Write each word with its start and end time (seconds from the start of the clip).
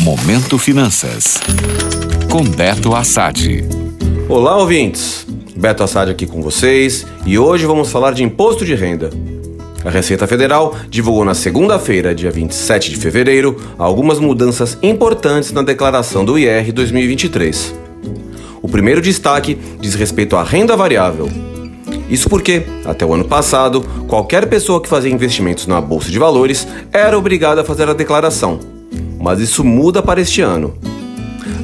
Momento 0.00 0.56
Finanças. 0.56 1.38
Com 2.30 2.42
Beto 2.42 2.94
Assad. 2.94 3.62
Olá, 4.30 4.56
ouvintes. 4.56 5.26
Beto 5.54 5.82
Assad 5.82 6.10
aqui 6.10 6.26
com 6.26 6.40
vocês 6.40 7.06
e 7.26 7.38
hoje 7.38 7.66
vamos 7.66 7.92
falar 7.92 8.14
de 8.14 8.24
imposto 8.24 8.64
de 8.64 8.74
renda. 8.74 9.10
A 9.84 9.90
Receita 9.90 10.26
Federal 10.26 10.74
divulgou 10.88 11.22
na 11.22 11.34
segunda-feira, 11.34 12.14
dia 12.14 12.30
27 12.30 12.88
de 12.88 12.96
fevereiro, 12.96 13.60
algumas 13.76 14.18
mudanças 14.18 14.78
importantes 14.82 15.52
na 15.52 15.60
declaração 15.60 16.24
do 16.24 16.38
IR 16.38 16.72
2023. 16.72 17.74
O 18.62 18.68
primeiro 18.70 19.02
destaque 19.02 19.58
diz 19.78 19.94
respeito 19.94 20.34
à 20.34 20.42
renda 20.42 20.74
variável. 20.78 21.28
Isso 22.08 22.30
porque, 22.30 22.62
até 22.86 23.04
o 23.04 23.12
ano 23.12 23.26
passado, 23.26 23.82
qualquer 24.08 24.48
pessoa 24.48 24.80
que 24.80 24.88
fazia 24.88 25.12
investimentos 25.12 25.66
na 25.66 25.78
bolsa 25.78 26.10
de 26.10 26.18
valores 26.18 26.66
era 26.90 27.18
obrigada 27.18 27.60
a 27.60 27.64
fazer 27.64 27.86
a 27.86 27.92
declaração. 27.92 28.79
Mas 29.20 29.38
isso 29.38 29.62
muda 29.62 30.02
para 30.02 30.20
este 30.20 30.40
ano. 30.40 30.74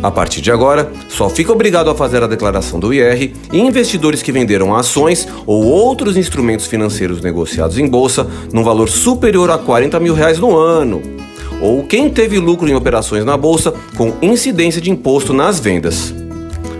A 0.02 0.10
partir 0.10 0.42
de 0.42 0.52
agora, 0.52 0.92
só 1.09 1.28
fica 1.28 1.51
obrigado 1.51 1.88
a 1.88 1.95
fazer 1.95 2.23
a 2.23 2.27
declaração 2.27 2.78
do 2.78 2.92
IR 2.92 3.33
investidores 3.52 4.23
que 4.23 4.30
venderam 4.30 4.77
ações 4.77 5.27
ou 5.47 5.64
outros 5.64 6.16
instrumentos 6.16 6.66
financeiros 6.66 7.23
negociados 7.23 7.78
em 7.78 7.88
bolsa 7.88 8.27
num 8.52 8.62
valor 8.62 8.88
superior 8.88 9.50
a 9.50 9.59
40 9.59 9.98
mil 9.98 10.14
reais 10.14 10.38
no 10.38 10.55
ano, 10.55 11.00
ou 11.61 11.83
quem 11.84 12.11
teve 12.11 12.38
lucro 12.38 12.69
em 12.69 12.74
operações 12.74 13.24
na 13.24 13.37
bolsa 13.37 13.73
com 13.97 14.12
incidência 14.20 14.80
de 14.80 14.91
imposto 14.91 15.33
nas 15.33 15.59
vendas. 15.59 16.14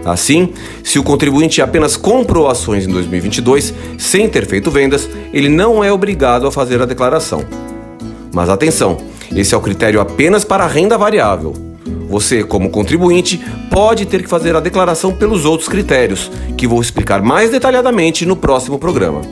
Assim, 0.05 0.53
se 0.85 0.99
o 0.99 1.03
contribuinte 1.03 1.61
apenas 1.61 1.97
comprou 1.97 2.49
ações 2.49 2.87
em 2.87 2.91
2022 2.91 3.75
sem 3.99 4.29
ter 4.29 4.47
feito 4.47 4.71
vendas, 4.71 5.09
ele 5.33 5.49
não 5.49 5.83
é 5.83 5.91
obrigado 5.91 6.47
a 6.47 6.53
fazer 6.53 6.81
a 6.81 6.87
declaração. 6.87 7.45
Mas 8.33 8.49
atenção, 8.49 8.99
esse 9.35 9.55
é 9.55 9.59
o 9.59 9.61
critério 9.61 10.01
apenas 10.01 10.45
para 10.45 10.65
a 10.65 10.69
renda 10.69 10.99
variável. 10.99 11.55
Você, 12.09 12.45
como 12.45 12.71
contribuinte, 12.71 13.41
pode 13.71 14.07
ter 14.07 14.23
que 14.23 14.29
fazer 14.29 14.55
a 14.55 14.61
declaração 14.61 15.13
pelos 15.13 15.45
outros 15.45 15.69
critérios, 15.69 16.31
que 16.57 16.67
vou 16.67 16.81
explicar 16.81 17.21
mais 17.21 17.51
detalhadamente 17.51 18.25
no 18.25 18.37
próximo 18.37 18.79
programa. 18.79 19.23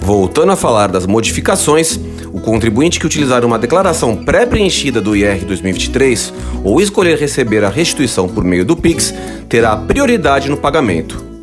Voltando 0.00 0.52
a 0.52 0.56
falar 0.56 0.88
das 0.88 1.06
modificações, 1.06 1.98
o 2.32 2.40
contribuinte 2.40 3.00
que 3.00 3.06
utilizar 3.06 3.44
uma 3.44 3.58
declaração 3.58 4.16
pré-preenchida 4.16 5.00
do 5.00 5.16
IR 5.16 5.44
2023 5.44 6.32
ou 6.62 6.80
escolher 6.80 7.18
receber 7.18 7.64
a 7.64 7.68
restituição 7.68 8.28
por 8.28 8.44
meio 8.44 8.64
do 8.64 8.76
Pix 8.76 9.14
terá 9.48 9.76
prioridade 9.76 10.48
no 10.48 10.56
pagamento. 10.56 11.35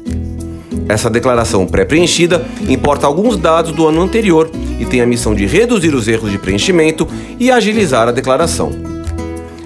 Essa 0.88 1.10
declaração 1.10 1.66
pré-preenchida 1.66 2.46
importa 2.68 3.08
alguns 3.08 3.38
dados 3.38 3.72
do 3.72 3.88
ano 3.88 4.02
anterior 4.02 4.50
e 4.80 4.86
tem 4.86 5.02
a 5.02 5.06
missão 5.06 5.34
de 5.34 5.46
reduzir 5.46 5.94
os 5.96 6.08
erros 6.08 6.32
de 6.32 6.38
preenchimento 6.38 7.08
e 7.40 7.50
agilizar 7.50 8.08
a 8.08 8.12
declaração. 8.12 8.72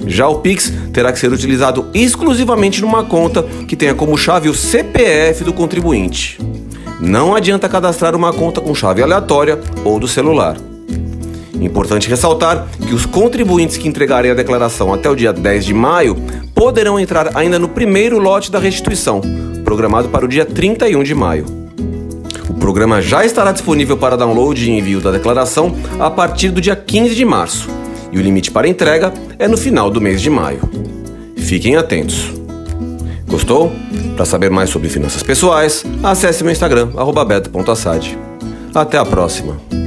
Já 0.05 0.27
o 0.27 0.39
Pix 0.39 0.71
terá 0.93 1.11
que 1.11 1.19
ser 1.19 1.31
utilizado 1.33 1.87
exclusivamente 1.93 2.81
numa 2.81 3.03
conta 3.03 3.43
que 3.67 3.75
tenha 3.75 3.93
como 3.93 4.17
chave 4.17 4.47
o 4.47 4.53
CPF 4.53 5.43
do 5.43 5.51
contribuinte. 5.51 6.39
Não 6.99 7.35
adianta 7.35 7.67
cadastrar 7.67 8.15
uma 8.15 8.31
conta 8.31 8.61
com 8.61 8.73
chave 8.73 9.03
aleatória 9.03 9.59
ou 9.83 9.99
do 9.99 10.07
celular. 10.07 10.57
Importante 11.59 12.09
ressaltar 12.09 12.67
que 12.88 12.94
os 12.94 13.05
contribuintes 13.05 13.77
que 13.77 13.88
entregarem 13.88 14.31
a 14.31 14.36
declaração 14.36 14.94
até 14.94 15.09
o 15.09 15.16
dia 15.16 15.33
10 15.33 15.66
de 15.66 15.73
maio 15.73 16.16
poderão 16.53 16.99
entrar 16.99 17.36
ainda 17.36 17.58
no 17.58 17.67
primeiro 17.67 18.19
lote 18.19 18.52
da 18.52 18.59
restituição, 18.59 19.22
programado 19.64 20.09
para 20.09 20.25
o 20.25 20.27
dia 20.27 20.45
31 20.45 21.03
de 21.03 21.16
maio. 21.16 21.45
O 22.49 22.53
programa 22.53 23.02
já 23.02 23.25
estará 23.25 23.52
disponível 23.52 23.97
para 23.97 24.16
download 24.16 24.64
e 24.64 24.77
envio 24.77 24.99
da 24.99 25.11
declaração 25.11 25.75
a 25.99 26.09
partir 26.09 26.49
do 26.49 26.61
dia 26.61 26.75
15 26.75 27.16
de 27.16 27.25
março, 27.25 27.69
e 28.11 28.17
o 28.17 28.21
limite 28.21 28.52
para 28.52 28.67
entrega 28.67 29.14
é 29.38 29.47
no 29.47 29.58
final 29.58 29.89
do 29.89 29.99
mês 29.99 30.21
de 30.21 30.30
maio. 30.30 30.61
Fiquem 31.38 31.75
atentos. 31.75 32.31
Gostou? 33.27 33.71
Para 34.16 34.25
saber 34.25 34.49
mais 34.49 34.69
sobre 34.69 34.89
finanças 34.89 35.21
pessoais, 35.21 35.83
acesse 36.02 36.44
meu 36.44 36.52
Instagram, 36.52 36.89
beto.assad. 37.27 38.17
Até 38.73 38.98
a 38.98 39.05
próxima! 39.05 39.86